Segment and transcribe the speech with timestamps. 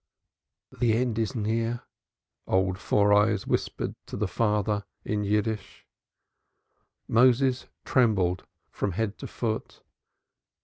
[0.75, 1.83] "The end is near,"
[2.47, 5.59] old Four Eyes whispered to the father in jargon.
[7.07, 9.83] Moses trembled from head to foot.